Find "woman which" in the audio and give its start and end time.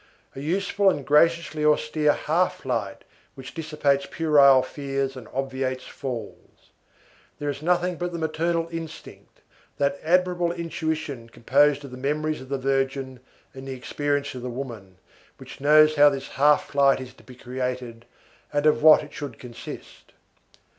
14.49-15.61